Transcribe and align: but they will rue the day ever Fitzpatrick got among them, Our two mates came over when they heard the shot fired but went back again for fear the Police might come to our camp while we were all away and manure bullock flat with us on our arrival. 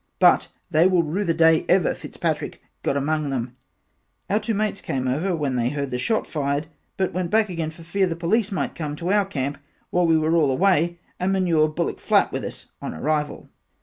but 0.17 0.47
they 0.71 0.87
will 0.87 1.03
rue 1.03 1.23
the 1.23 1.31
day 1.31 1.63
ever 1.69 1.93
Fitzpatrick 1.93 2.59
got 2.81 2.97
among 2.97 3.29
them, 3.29 3.55
Our 4.31 4.39
two 4.39 4.55
mates 4.55 4.81
came 4.81 5.07
over 5.07 5.35
when 5.35 5.55
they 5.57 5.69
heard 5.69 5.91
the 5.91 5.99
shot 5.99 6.25
fired 6.25 6.65
but 6.97 7.13
went 7.13 7.29
back 7.29 7.49
again 7.49 7.69
for 7.69 7.83
fear 7.83 8.07
the 8.07 8.15
Police 8.15 8.51
might 8.51 8.73
come 8.73 8.95
to 8.95 9.11
our 9.11 9.25
camp 9.25 9.59
while 9.91 10.07
we 10.07 10.17
were 10.17 10.33
all 10.33 10.49
away 10.49 10.97
and 11.19 11.31
manure 11.31 11.67
bullock 11.69 11.99
flat 11.99 12.31
with 12.31 12.43
us 12.43 12.65
on 12.81 12.95
our 12.95 12.99
arrival. 13.01 13.51